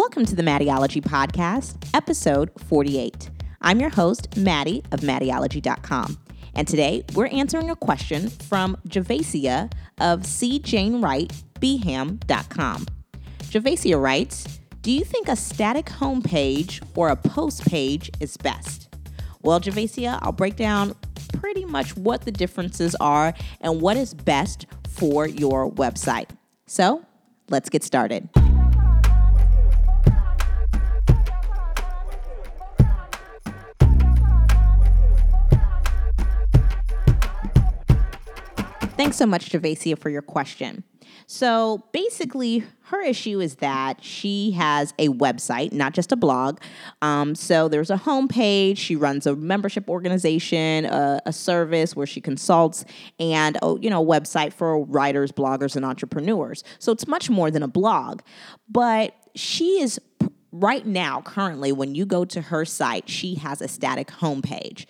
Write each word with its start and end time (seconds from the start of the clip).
Welcome 0.00 0.24
to 0.24 0.34
the 0.34 0.42
Maddieology 0.42 1.02
Podcast, 1.02 1.76
episode 1.92 2.50
48. 2.68 3.28
I'm 3.60 3.80
your 3.80 3.90
host, 3.90 4.34
Maddie 4.34 4.82
of 4.92 5.00
Maddieology.com. 5.00 6.18
And 6.54 6.66
today 6.66 7.04
we're 7.12 7.26
answering 7.26 7.68
a 7.68 7.76
question 7.76 8.30
from 8.30 8.78
Javacia 8.88 9.70
of 10.00 10.20
seejanewritebham.com. 10.20 12.86
Javacia 13.42 14.00
writes, 14.00 14.58
Do 14.80 14.90
you 14.90 15.04
think 15.04 15.28
a 15.28 15.36
static 15.36 15.84
homepage 15.84 16.82
or 16.96 17.10
a 17.10 17.16
post 17.16 17.66
page 17.66 18.10
is 18.20 18.38
best? 18.38 18.96
Well, 19.42 19.60
Javacia, 19.60 20.18
I'll 20.22 20.32
break 20.32 20.56
down 20.56 20.94
pretty 21.34 21.66
much 21.66 21.94
what 21.94 22.22
the 22.22 22.32
differences 22.32 22.96
are 23.00 23.34
and 23.60 23.82
what 23.82 23.98
is 23.98 24.14
best 24.14 24.64
for 24.88 25.28
your 25.28 25.70
website. 25.70 26.30
So 26.66 27.04
let's 27.50 27.68
get 27.68 27.84
started. 27.84 28.30
Thanks 39.00 39.16
so 39.16 39.24
much, 39.24 39.48
Javacia, 39.48 39.98
for 39.98 40.10
your 40.10 40.20
question. 40.20 40.84
So 41.26 41.82
basically, 41.90 42.64
her 42.82 43.00
issue 43.00 43.40
is 43.40 43.54
that 43.54 44.04
she 44.04 44.50
has 44.50 44.92
a 44.98 45.08
website, 45.08 45.72
not 45.72 45.94
just 45.94 46.12
a 46.12 46.16
blog. 46.16 46.58
Um, 47.00 47.34
so 47.34 47.66
there's 47.66 47.88
a 47.88 47.96
homepage. 47.96 48.76
She 48.76 48.96
runs 48.96 49.26
a 49.26 49.34
membership 49.34 49.88
organization, 49.88 50.84
a, 50.84 51.18
a 51.24 51.32
service 51.32 51.96
where 51.96 52.06
she 52.06 52.20
consults, 52.20 52.84
and 53.18 53.56
a, 53.62 53.74
you 53.80 53.88
know, 53.88 54.02
a 54.02 54.06
website 54.06 54.52
for 54.52 54.84
writers, 54.84 55.32
bloggers, 55.32 55.76
and 55.76 55.86
entrepreneurs. 55.86 56.62
So 56.78 56.92
it's 56.92 57.06
much 57.06 57.30
more 57.30 57.50
than 57.50 57.62
a 57.62 57.68
blog. 57.68 58.20
But 58.68 59.14
she 59.34 59.80
is 59.80 59.98
right 60.52 60.84
now, 60.84 61.22
currently, 61.22 61.72
when 61.72 61.94
you 61.94 62.04
go 62.04 62.26
to 62.26 62.42
her 62.42 62.66
site, 62.66 63.08
she 63.08 63.36
has 63.36 63.62
a 63.62 63.68
static 63.68 64.08
homepage. 64.08 64.84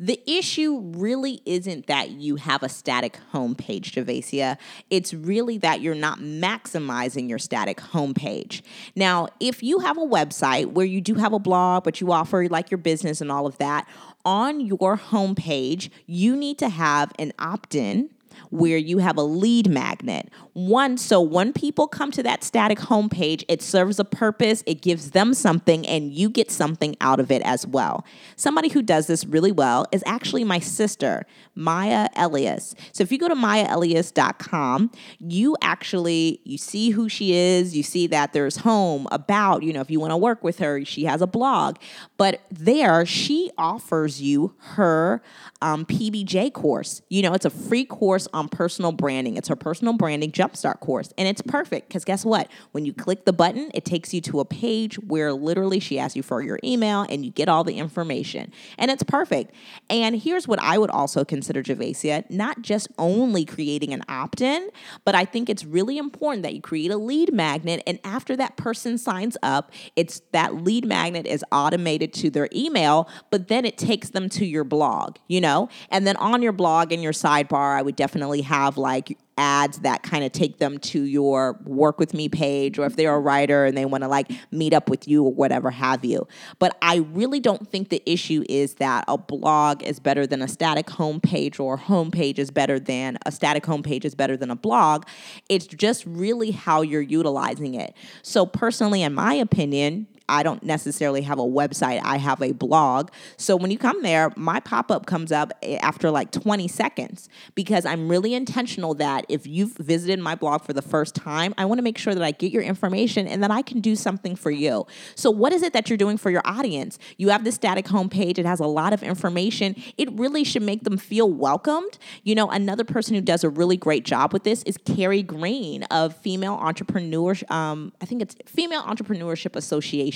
The 0.00 0.20
issue 0.26 0.80
really 0.96 1.40
isn't 1.46 1.86
that 1.86 2.10
you 2.10 2.36
have 2.36 2.62
a 2.64 2.68
static 2.68 3.18
homepage, 3.32 3.92
Javacia. 3.92 4.58
It's 4.90 5.14
really 5.14 5.58
that 5.58 5.80
you're 5.80 5.94
not 5.94 6.18
maximizing 6.18 7.28
your 7.28 7.38
static 7.38 7.78
homepage. 7.78 8.62
Now, 8.96 9.28
if 9.38 9.62
you 9.62 9.78
have 9.78 9.96
a 9.96 10.02
website 10.02 10.72
where 10.72 10.86
you 10.86 11.00
do 11.00 11.14
have 11.14 11.32
a 11.32 11.38
blog, 11.38 11.84
but 11.84 12.00
you 12.00 12.10
offer 12.10 12.48
like 12.48 12.70
your 12.72 12.78
business 12.78 13.20
and 13.20 13.30
all 13.30 13.46
of 13.46 13.56
that, 13.58 13.86
on 14.24 14.60
your 14.60 14.96
homepage, 14.96 15.90
you 16.06 16.34
need 16.34 16.58
to 16.58 16.68
have 16.70 17.12
an 17.18 17.32
opt 17.38 17.74
in 17.74 18.10
where 18.50 18.78
you 18.78 18.98
have 18.98 19.16
a 19.16 19.22
lead 19.22 19.68
magnet. 19.68 20.30
One, 20.52 20.96
so 20.96 21.20
when 21.20 21.52
people 21.52 21.88
come 21.88 22.10
to 22.12 22.22
that 22.22 22.44
static 22.44 22.78
homepage, 22.78 23.44
it 23.48 23.62
serves 23.62 23.98
a 23.98 24.04
purpose, 24.04 24.62
it 24.66 24.82
gives 24.82 25.10
them 25.10 25.34
something, 25.34 25.86
and 25.86 26.12
you 26.12 26.30
get 26.30 26.50
something 26.50 26.96
out 27.00 27.20
of 27.20 27.30
it 27.30 27.42
as 27.42 27.66
well. 27.66 28.04
Somebody 28.36 28.68
who 28.68 28.82
does 28.82 29.06
this 29.06 29.24
really 29.24 29.52
well 29.52 29.86
is 29.92 30.02
actually 30.06 30.44
my 30.44 30.58
sister, 30.58 31.26
Maya 31.54 32.08
Elias. 32.16 32.74
So 32.92 33.02
if 33.02 33.10
you 33.10 33.18
go 33.18 33.28
to 33.28 33.34
mayaelias.com, 33.34 34.90
you 35.18 35.56
actually 35.62 36.40
you 36.44 36.58
see 36.58 36.90
who 36.90 37.08
she 37.08 37.34
is, 37.34 37.76
you 37.76 37.82
see 37.82 38.06
that 38.08 38.32
there's 38.32 38.58
home, 38.58 39.08
about, 39.10 39.62
you 39.62 39.72
know, 39.72 39.80
if 39.80 39.90
you 39.90 40.00
want 40.00 40.10
to 40.10 40.16
work 40.16 40.42
with 40.44 40.58
her, 40.58 40.84
she 40.84 41.04
has 41.04 41.22
a 41.22 41.26
blog. 41.26 41.76
But 42.16 42.42
there 42.50 43.06
she 43.06 43.50
offers 43.56 44.20
you 44.20 44.54
her 44.58 45.22
um, 45.62 45.86
PBJ 45.86 46.52
course. 46.52 47.02
You 47.08 47.22
know, 47.22 47.32
it's 47.32 47.44
a 47.44 47.50
free 47.50 47.84
course 47.84 48.23
on 48.32 48.48
personal 48.48 48.92
branding. 48.92 49.36
It's 49.36 49.48
her 49.48 49.56
personal 49.56 49.94
branding 49.94 50.32
jumpstart 50.32 50.80
course. 50.80 51.12
And 51.18 51.28
it's 51.28 51.42
perfect 51.42 51.88
because 51.88 52.04
guess 52.04 52.24
what? 52.24 52.48
When 52.72 52.84
you 52.84 52.92
click 52.92 53.24
the 53.24 53.32
button, 53.32 53.70
it 53.74 53.84
takes 53.84 54.14
you 54.14 54.20
to 54.22 54.40
a 54.40 54.44
page 54.44 54.98
where 54.98 55.32
literally 55.32 55.80
she 55.80 55.98
asks 55.98 56.16
you 56.16 56.22
for 56.22 56.42
your 56.42 56.58
email 56.64 57.06
and 57.08 57.24
you 57.24 57.30
get 57.30 57.48
all 57.48 57.64
the 57.64 57.78
information. 57.78 58.52
And 58.78 58.90
it's 58.90 59.02
perfect. 59.02 59.54
And 59.90 60.16
here's 60.16 60.48
what 60.48 60.60
I 60.60 60.78
would 60.78 60.90
also 60.90 61.24
consider 61.24 61.62
Javacia 61.62 62.28
not 62.30 62.62
just 62.62 62.88
only 62.98 63.44
creating 63.44 63.92
an 63.92 64.02
opt 64.08 64.40
in, 64.40 64.68
but 65.04 65.14
I 65.14 65.24
think 65.24 65.48
it's 65.48 65.64
really 65.64 65.98
important 65.98 66.42
that 66.42 66.54
you 66.54 66.60
create 66.60 66.90
a 66.90 66.96
lead 66.96 67.32
magnet. 67.32 67.82
And 67.86 67.98
after 68.04 68.36
that 68.36 68.56
person 68.56 68.98
signs 68.98 69.36
up, 69.42 69.72
it's 69.96 70.22
that 70.32 70.54
lead 70.54 70.86
magnet 70.86 71.26
is 71.26 71.44
automated 71.52 72.12
to 72.14 72.30
their 72.30 72.48
email, 72.54 73.08
but 73.30 73.48
then 73.48 73.64
it 73.64 73.78
takes 73.78 74.10
them 74.10 74.28
to 74.30 74.44
your 74.44 74.64
blog, 74.64 75.16
you 75.28 75.40
know? 75.40 75.68
And 75.90 76.06
then 76.06 76.16
on 76.16 76.42
your 76.42 76.52
blog 76.52 76.92
and 76.92 77.02
your 77.02 77.12
sidebar, 77.12 77.76
I 77.76 77.82
would 77.82 77.96
definitely 77.96 78.13
have 78.42 78.76
like 78.76 79.18
ads 79.36 79.78
that 79.80 80.02
kind 80.02 80.24
of 80.24 80.32
take 80.32 80.58
them 80.58 80.78
to 80.78 81.02
your 81.02 81.58
work 81.64 81.98
with 81.98 82.14
me 82.14 82.28
page 82.28 82.78
or 82.78 82.86
if 82.86 82.94
they're 82.96 83.14
a 83.14 83.18
writer 83.18 83.64
and 83.64 83.76
they 83.76 83.84
want 83.84 84.02
to 84.02 84.08
like 84.08 84.30
meet 84.52 84.72
up 84.72 84.88
with 84.88 85.08
you 85.08 85.24
or 85.24 85.32
whatever 85.32 85.70
have 85.70 86.04
you. 86.04 86.26
But 86.58 86.76
i 86.82 86.96
really 86.96 87.40
don't 87.40 87.68
think 87.68 87.88
the 87.88 88.02
issue 88.06 88.44
is 88.48 88.74
that 88.74 89.04
a 89.08 89.18
blog 89.18 89.82
is 89.82 89.98
better 89.98 90.26
than 90.26 90.42
a 90.42 90.48
static 90.48 90.86
homepage 90.86 91.58
or 91.58 91.74
a 91.74 91.78
homepage 91.78 92.38
is 92.38 92.50
better 92.50 92.78
than 92.78 93.18
a 93.26 93.32
static 93.32 93.64
homepage 93.64 94.04
is 94.04 94.14
better 94.14 94.36
than 94.36 94.50
a 94.50 94.56
blog. 94.56 95.04
It's 95.48 95.66
just 95.66 96.04
really 96.06 96.52
how 96.52 96.82
you're 96.82 97.02
utilizing 97.02 97.74
it. 97.74 97.94
So 98.22 98.46
personally 98.46 99.02
in 99.02 99.14
my 99.14 99.34
opinion 99.34 100.06
I 100.28 100.42
don't 100.42 100.62
necessarily 100.62 101.22
have 101.22 101.38
a 101.38 101.44
website, 101.44 102.00
I 102.02 102.16
have 102.16 102.40
a 102.40 102.52
blog. 102.52 103.10
So 103.36 103.56
when 103.56 103.70
you 103.70 103.78
come 103.78 104.02
there, 104.02 104.32
my 104.36 104.60
pop 104.60 104.90
up 104.90 105.04
comes 105.06 105.32
up 105.32 105.52
after 105.80 106.10
like 106.10 106.30
20 106.30 106.66
seconds 106.68 107.28
because 107.54 107.84
I'm 107.84 108.08
really 108.08 108.32
intentional 108.32 108.94
that 108.94 109.26
if 109.28 109.46
you've 109.46 109.76
visited 109.76 110.18
my 110.20 110.34
blog 110.34 110.62
for 110.62 110.72
the 110.72 110.82
first 110.82 111.14
time, 111.14 111.52
I 111.58 111.66
want 111.66 111.78
to 111.78 111.82
make 111.82 111.98
sure 111.98 112.14
that 112.14 112.22
I 112.22 112.30
get 112.30 112.52
your 112.52 112.62
information 112.62 113.26
and 113.26 113.42
that 113.42 113.50
I 113.50 113.60
can 113.60 113.80
do 113.80 113.94
something 113.96 114.34
for 114.34 114.50
you. 114.50 114.86
So, 115.14 115.30
what 115.30 115.52
is 115.52 115.62
it 115.62 115.74
that 115.74 115.90
you're 115.90 115.98
doing 115.98 116.16
for 116.16 116.30
your 116.30 116.42
audience? 116.44 116.98
You 117.18 117.28
have 117.28 117.44
this 117.44 117.56
static 117.56 117.86
homepage, 117.86 118.38
it 118.38 118.46
has 118.46 118.60
a 118.60 118.66
lot 118.66 118.92
of 118.92 119.02
information. 119.02 119.76
It 119.98 120.10
really 120.12 120.44
should 120.44 120.62
make 120.62 120.84
them 120.84 120.96
feel 120.96 121.30
welcomed. 121.30 121.98
You 122.22 122.34
know, 122.34 122.50
another 122.50 122.84
person 122.84 123.14
who 123.14 123.20
does 123.20 123.44
a 123.44 123.50
really 123.50 123.76
great 123.76 124.04
job 124.04 124.32
with 124.32 124.44
this 124.44 124.62
is 124.62 124.78
Carrie 124.78 125.22
Green 125.22 125.82
of 125.84 126.16
Female 126.16 126.54
Entrepreneurs. 126.54 127.44
Um, 127.50 127.92
I 128.00 128.06
think 128.06 128.22
it's 128.22 128.36
Female 128.46 128.82
Entrepreneurship 128.82 129.54
Association 129.56 130.13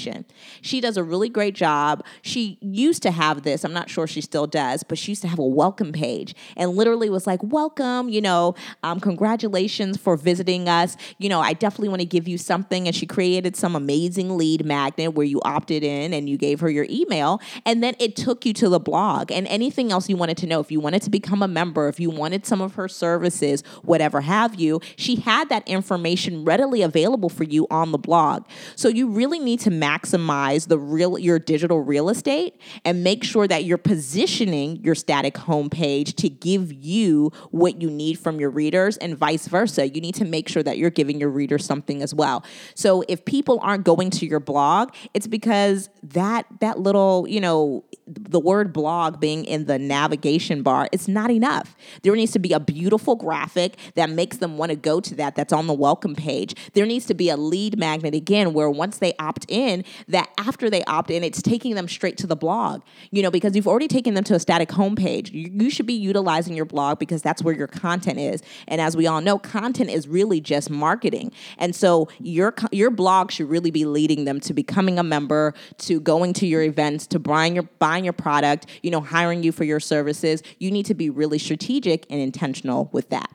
she 0.60 0.80
does 0.80 0.96
a 0.96 1.02
really 1.02 1.28
great 1.28 1.54
job. 1.54 2.04
She 2.22 2.58
used 2.60 3.02
to 3.02 3.10
have 3.10 3.42
this, 3.42 3.64
I'm 3.64 3.72
not 3.72 3.90
sure 3.90 4.06
she 4.06 4.20
still 4.20 4.46
does, 4.46 4.82
but 4.82 4.98
she 4.98 5.12
used 5.12 5.22
to 5.22 5.28
have 5.28 5.38
a 5.38 5.46
welcome 5.46 5.92
page 5.92 6.34
and 6.56 6.72
literally 6.72 7.10
was 7.10 7.26
like, 7.26 7.42
Welcome, 7.42 8.08
you 8.08 8.20
know, 8.20 8.54
um, 8.82 9.00
congratulations 9.00 9.96
for 9.96 10.16
visiting 10.16 10.68
us. 10.68 10.96
You 11.18 11.28
know, 11.28 11.40
I 11.40 11.52
definitely 11.52 11.88
want 11.88 12.00
to 12.00 12.06
give 12.06 12.28
you 12.28 12.38
something. 12.38 12.86
And 12.86 12.94
she 12.94 13.06
created 13.06 13.56
some 13.56 13.74
amazing 13.74 14.36
lead 14.36 14.64
magnet 14.64 15.14
where 15.14 15.26
you 15.26 15.40
opted 15.44 15.82
in 15.82 16.12
and 16.12 16.28
you 16.28 16.36
gave 16.36 16.60
her 16.60 16.70
your 16.70 16.86
email. 16.90 17.40
And 17.64 17.82
then 17.82 17.94
it 17.98 18.16
took 18.16 18.44
you 18.44 18.52
to 18.54 18.68
the 18.68 18.80
blog 18.80 19.32
and 19.32 19.46
anything 19.48 19.92
else 19.92 20.08
you 20.08 20.16
wanted 20.16 20.36
to 20.38 20.46
know. 20.46 20.60
If 20.60 20.70
you 20.70 20.80
wanted 20.80 21.02
to 21.02 21.10
become 21.10 21.42
a 21.42 21.48
member, 21.48 21.88
if 21.88 21.98
you 21.98 22.10
wanted 22.10 22.46
some 22.46 22.60
of 22.60 22.74
her 22.74 22.88
services, 22.88 23.62
whatever 23.82 24.20
have 24.20 24.60
you, 24.60 24.80
she 24.96 25.16
had 25.16 25.48
that 25.48 25.66
information 25.66 26.44
readily 26.44 26.82
available 26.82 27.28
for 27.28 27.44
you 27.44 27.66
on 27.70 27.92
the 27.92 27.98
blog. 27.98 28.44
So 28.76 28.88
you 28.88 29.08
really 29.08 29.38
need 29.38 29.60
to 29.60 29.70
maximize 29.88 30.68
the 30.68 30.78
real 30.78 31.18
your 31.18 31.38
digital 31.38 31.80
real 31.80 32.08
estate 32.08 32.60
and 32.84 33.02
make 33.02 33.24
sure 33.24 33.46
that 33.48 33.64
you're 33.64 33.78
positioning 33.78 34.76
your 34.84 34.94
static 34.94 35.34
homepage 35.34 36.14
to 36.16 36.28
give 36.28 36.72
you 36.72 37.30
what 37.50 37.80
you 37.80 37.90
need 37.90 38.18
from 38.18 38.38
your 38.40 38.50
readers 38.50 38.96
and 38.98 39.16
vice 39.16 39.46
versa. 39.46 39.88
You 39.88 40.00
need 40.00 40.14
to 40.16 40.24
make 40.24 40.48
sure 40.48 40.62
that 40.62 40.78
you're 40.78 40.90
giving 40.90 41.18
your 41.20 41.30
readers 41.30 41.64
something 41.64 42.02
as 42.02 42.14
well. 42.14 42.44
So 42.74 43.02
if 43.08 43.24
people 43.24 43.58
aren't 43.62 43.84
going 43.84 44.10
to 44.10 44.26
your 44.26 44.40
blog, 44.40 44.90
it's 45.14 45.26
because 45.26 45.88
that 46.02 46.46
that 46.60 46.78
little, 46.78 47.26
you 47.28 47.40
know, 47.40 47.84
the 48.08 48.40
word 48.40 48.72
blog 48.72 49.20
being 49.20 49.44
in 49.44 49.66
the 49.66 49.78
navigation 49.78 50.62
bar, 50.62 50.88
it's 50.92 51.08
not 51.08 51.30
enough. 51.30 51.76
There 52.02 52.14
needs 52.14 52.32
to 52.32 52.38
be 52.38 52.52
a 52.52 52.60
beautiful 52.60 53.16
graphic 53.16 53.76
that 53.94 54.10
makes 54.10 54.38
them 54.38 54.56
want 54.56 54.70
to 54.70 54.76
go 54.76 55.00
to 55.00 55.14
that 55.16 55.34
that's 55.34 55.52
on 55.52 55.66
the 55.66 55.74
welcome 55.74 56.14
page. 56.14 56.54
There 56.72 56.86
needs 56.86 57.06
to 57.06 57.14
be 57.14 57.28
a 57.28 57.36
lead 57.36 57.78
magnet 57.78 58.14
again 58.14 58.52
where 58.52 58.70
once 58.70 58.98
they 58.98 59.14
opt 59.18 59.46
in, 59.48 59.84
that 60.08 60.30
after 60.38 60.70
they 60.70 60.82
opt 60.84 61.10
in, 61.10 61.22
it's 61.22 61.42
taking 61.42 61.74
them 61.74 61.88
straight 61.88 62.16
to 62.18 62.26
the 62.26 62.36
blog. 62.36 62.82
You 63.10 63.22
know, 63.22 63.30
because 63.30 63.54
you've 63.54 63.68
already 63.68 63.88
taken 63.88 64.14
them 64.14 64.24
to 64.24 64.34
a 64.34 64.40
static 64.40 64.70
homepage. 64.70 65.32
You, 65.32 65.50
you 65.52 65.70
should 65.70 65.86
be 65.86 65.94
utilizing 65.94 66.54
your 66.54 66.64
blog 66.64 66.98
because 66.98 67.22
that's 67.22 67.42
where 67.42 67.54
your 67.54 67.66
content 67.66 68.18
is. 68.18 68.42
And 68.66 68.80
as 68.80 68.96
we 68.96 69.06
all 69.06 69.20
know, 69.20 69.38
content 69.38 69.90
is 69.90 70.08
really 70.08 70.40
just 70.40 70.70
marketing. 70.70 71.32
And 71.58 71.74
so 71.74 72.08
your 72.18 72.54
your 72.72 72.90
blog 72.90 73.30
should 73.30 73.48
really 73.48 73.70
be 73.70 73.84
leading 73.84 74.24
them 74.24 74.40
to 74.40 74.54
becoming 74.54 74.98
a 74.98 75.02
member, 75.02 75.54
to 75.78 76.00
going 76.00 76.32
to 76.34 76.46
your 76.46 76.62
events, 76.62 77.06
to 77.08 77.18
buying 77.18 77.54
your 77.54 77.64
buying 77.78 77.97
your 78.04 78.12
product, 78.12 78.66
you 78.82 78.90
know, 78.90 79.00
hiring 79.00 79.42
you 79.42 79.52
for 79.52 79.64
your 79.64 79.80
services, 79.80 80.42
you 80.58 80.70
need 80.70 80.86
to 80.86 80.94
be 80.94 81.10
really 81.10 81.38
strategic 81.38 82.06
and 82.10 82.20
intentional 82.20 82.88
with 82.92 83.10
that. 83.10 83.30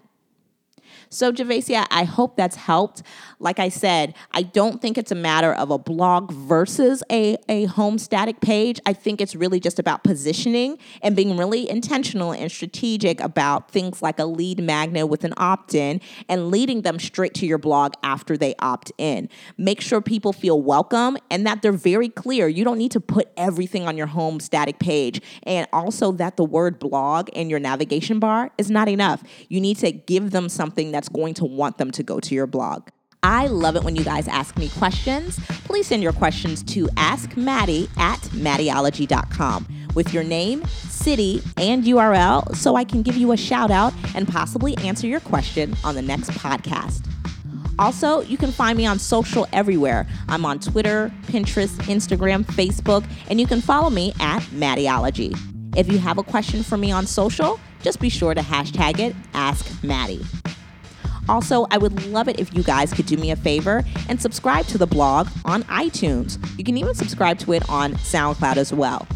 So, 1.14 1.32
Javacia, 1.32 1.86
I 1.92 2.06
hope 2.06 2.36
that's 2.36 2.56
helped. 2.56 3.04
Like 3.40 3.60
I 3.60 3.70
said, 3.70 4.16
I 4.32 4.42
don't 4.42 4.82
think 4.82 4.98
it's 4.98 5.12
a 5.12 5.16
matter 5.16 5.54
of 5.54 5.70
a 5.70 5.78
blog 5.78 6.32
versus 6.32 7.04
a, 7.12 7.38
a 7.48 7.66
home 7.66 8.00
static 8.00 8.42
page. 8.42 8.80
I 8.88 8.94
think 8.94 9.22
it's 9.22 9.36
really 9.36 9.60
just 9.60 9.78
about 9.78 10.04
positioning 10.04 10.80
and 11.04 11.16
being 11.16 11.38
really 11.38 11.70
intentional 11.70 12.32
and 12.32 12.52
strategic 12.52 13.20
about 13.20 13.70
things 13.70 14.02
like 14.02 14.18
a 14.18 14.26
lead 14.26 14.64
magnet 14.64 15.08
with 15.08 15.24
an 15.24 15.36
opt 15.38 15.76
in 15.76 16.02
and 16.28 16.50
leading 16.50 16.82
them 16.82 16.98
straight 16.98 17.36
to 17.36 17.46
your 17.46 17.60
blog 17.60 17.94
after 18.02 18.36
they 18.36 18.56
opt 18.58 18.92
in. 18.98 19.30
Make 19.56 19.82
sure 19.82 20.02
people 20.02 20.34
feel 20.34 20.62
welcome 20.62 21.18
and 21.30 21.46
that 21.46 21.62
they're 21.62 21.74
very 21.74 22.10
clear. 22.10 22.48
You 22.48 22.64
don't 22.64 22.80
need 22.80 22.92
to 22.92 23.00
put 23.00 23.28
everything 23.38 23.88
on 23.88 23.98
your 23.98 24.08
home 24.08 24.40
static 24.40 24.80
page. 24.80 25.22
And 25.44 25.68
also 25.72 26.12
that 26.14 26.38
the 26.38 26.44
word 26.46 26.80
blog 26.80 27.30
in 27.30 27.52
your 27.52 27.60
navigation 27.60 28.20
bar 28.20 28.50
is 28.58 28.72
not 28.72 28.90
enough. 28.90 29.22
You 29.48 29.62
need 29.62 29.78
to 29.78 29.92
give 29.92 30.32
them 30.32 30.50
something 30.50 30.92
that's 31.04 31.10
going 31.10 31.34
to 31.34 31.44
want 31.44 31.78
them 31.78 31.92
to 31.92 32.02
go 32.02 32.22
to 32.22 32.34
your 32.34 32.48
blog. 32.48 32.88
I 33.24 33.48
love 33.48 33.76
it 33.76 33.84
when 33.84 33.96
you 33.98 34.06
guys 34.06 34.26
ask 34.30 34.58
me 34.58 34.70
questions. 34.70 35.38
Please 35.66 35.88
send 35.88 36.02
your 36.02 36.14
questions 36.14 36.64
to 36.64 36.86
askmaddie 36.96 37.90
at 37.98 38.20
maddieology.com 38.32 39.68
with 39.96 40.14
your 40.14 40.24
name, 40.24 40.66
city, 40.66 41.42
and 41.58 41.84
URL 41.84 42.56
so 42.56 42.78
I 42.78 42.86
can 42.86 43.02
give 43.02 43.18
you 43.18 43.34
a 43.34 43.38
shout 43.38 43.70
out 43.70 43.94
and 44.16 44.28
possibly 44.28 44.78
answer 44.78 45.08
your 45.08 45.20
question 45.20 45.76
on 45.84 45.96
the 45.96 46.02
next 46.02 46.32
podcast. 46.32 47.06
Also, 47.78 48.22
you 48.22 48.38
can 48.38 48.52
find 48.52 48.78
me 48.78 48.86
on 48.86 48.98
social 48.98 49.46
everywhere. 49.52 50.08
I'm 50.30 50.46
on 50.46 50.60
Twitter, 50.60 51.12
Pinterest, 51.24 51.76
Instagram, 51.84 52.46
Facebook, 52.46 53.06
and 53.30 53.42
you 53.42 53.48
can 53.48 53.60
follow 53.60 53.90
me 53.90 54.14
at 54.22 54.42
Maddieology. 54.54 55.38
If 55.76 55.92
you 55.92 55.98
have 55.98 56.18
a 56.18 56.24
question 56.24 56.64
for 56.64 56.78
me 56.78 56.92
on 56.92 57.08
social, 57.08 57.60
just 57.82 58.00
be 58.00 58.10
sure 58.10 58.34
to 58.34 58.42
hashtag 58.42 59.00
it 59.00 59.16
Ask. 59.34 60.53
Also, 61.30 61.68
I 61.72 61.78
would 61.78 62.06
love 62.08 62.28
it 62.28 62.40
if 62.40 62.54
you 62.54 62.64
guys 62.64 62.94
could 62.94 63.06
do 63.06 63.18
me 63.18 63.32
a 63.32 63.36
favor 63.36 63.84
and 64.10 64.22
subscribe 64.22 64.66
to 64.68 64.78
the 64.78 64.88
blog 64.88 65.28
on 65.46 65.64
iTunes. 65.64 66.38
You 66.58 66.64
can 66.64 66.78
even 66.78 66.94
subscribe 66.96 67.40
to 67.40 67.54
it 67.54 67.68
on 67.70 67.94
SoundCloud 67.94 68.58
as 68.58 68.74
well. 68.74 69.08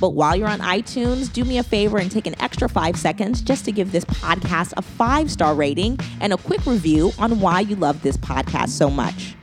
But 0.00 0.10
while 0.10 0.36
you're 0.36 0.48
on 0.48 0.60
iTunes, 0.60 1.32
do 1.32 1.44
me 1.44 1.58
a 1.58 1.62
favor 1.62 1.98
and 1.98 2.10
take 2.10 2.26
an 2.26 2.40
extra 2.40 2.68
five 2.68 2.96
seconds 2.96 3.40
just 3.40 3.64
to 3.64 3.72
give 3.72 3.92
this 3.92 4.04
podcast 4.04 4.74
a 4.76 4.82
five 4.82 5.30
star 5.30 5.54
rating 5.54 5.98
and 6.20 6.32
a 6.32 6.36
quick 6.36 6.64
review 6.66 7.12
on 7.18 7.40
why 7.40 7.60
you 7.60 7.76
love 7.76 8.02
this 8.02 8.16
podcast 8.16 8.70
so 8.70 8.90
much. 8.90 9.34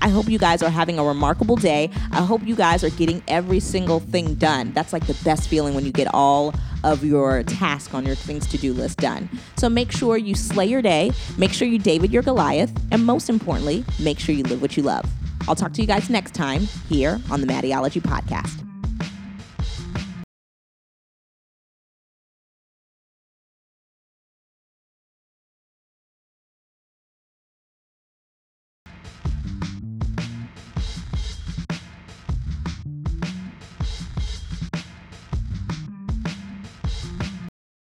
I 0.00 0.08
hope 0.08 0.28
you 0.28 0.38
guys 0.38 0.64
are 0.64 0.70
having 0.70 0.98
a 0.98 1.04
remarkable 1.04 1.54
day. 1.54 1.88
I 2.10 2.24
hope 2.24 2.44
you 2.44 2.56
guys 2.56 2.82
are 2.82 2.90
getting 2.90 3.22
every 3.28 3.60
single 3.60 4.00
thing 4.00 4.34
done. 4.34 4.72
That's 4.72 4.92
like 4.92 5.06
the 5.06 5.16
best 5.22 5.48
feeling 5.48 5.74
when 5.74 5.84
you 5.84 5.92
get 5.92 6.12
all 6.12 6.52
of 6.84 7.04
your 7.04 7.42
task 7.44 7.94
on 7.94 8.04
your 8.04 8.14
things 8.14 8.46
to 8.48 8.58
do 8.58 8.72
list 8.72 8.98
done. 8.98 9.28
So 9.56 9.68
make 9.68 9.92
sure 9.92 10.16
you 10.16 10.34
slay 10.34 10.66
your 10.66 10.82
day, 10.82 11.12
make 11.38 11.52
sure 11.52 11.68
you 11.68 11.78
David 11.78 12.12
your 12.12 12.22
Goliath, 12.22 12.72
and 12.90 13.04
most 13.04 13.28
importantly, 13.28 13.84
make 14.00 14.18
sure 14.18 14.34
you 14.34 14.44
live 14.44 14.60
what 14.60 14.76
you 14.76 14.82
love. 14.82 15.04
I'll 15.48 15.54
talk 15.54 15.72
to 15.74 15.80
you 15.80 15.86
guys 15.86 16.08
next 16.08 16.34
time 16.34 16.62
here 16.88 17.20
on 17.30 17.40
the 17.40 17.46
Maddieology 17.46 18.00
Podcast. 18.00 18.71